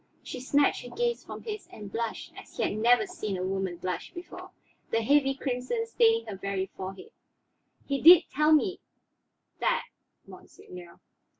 [0.23, 3.77] She snatched her gaze from his and blushed as he had never seen a woman
[3.77, 4.49] blush before,
[4.89, 7.11] the heavy crimson staining her very forehead.
[7.85, 8.79] "He did tell me
[9.59, 9.83] that,
[10.25, 10.99] monseigneur."